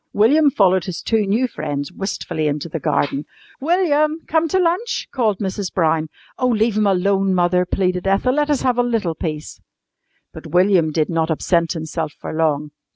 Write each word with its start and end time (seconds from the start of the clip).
William 0.13 0.49
followed 0.49 0.85
his 0.85 0.99
two 0.99 1.27
new 1.27 1.47
friends 1.47 1.91
wistfully 1.91 2.47
into 2.47 2.67
the 2.67 2.79
garden. 2.79 3.23
"William! 3.59 4.17
Come 4.25 4.47
to 4.47 4.57
lunch!" 4.57 5.07
called 5.13 5.37
Mrs. 5.37 5.71
Brown. 5.71 6.09
"Oh, 6.39 6.47
leave 6.47 6.75
him 6.75 6.87
alone, 6.87 7.35
Mother," 7.35 7.67
pleaded 7.67 8.07
Ethel. 8.07 8.33
"Let 8.33 8.49
us 8.49 8.63
have 8.63 8.79
a 8.79 8.81
little 8.81 9.13
peace." 9.13 9.61
But 10.33 10.47
William 10.47 10.91
did 10.91 11.07
not 11.09 11.29
absent 11.29 11.73
himself 11.73 12.13
for 12.19 12.33
long. 12.33 12.71